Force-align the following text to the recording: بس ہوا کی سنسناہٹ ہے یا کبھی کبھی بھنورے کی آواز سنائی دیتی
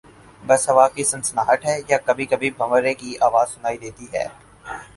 بس 0.43 0.61
ہوا 0.69 0.87
کی 0.95 1.03
سنسناہٹ 1.03 1.65
ہے 1.65 1.77
یا 1.89 1.97
کبھی 2.05 2.25
کبھی 2.25 2.49
بھنورے 2.57 2.93
کی 3.01 3.15
آواز 3.21 3.49
سنائی 3.49 3.77
دیتی 3.77 4.05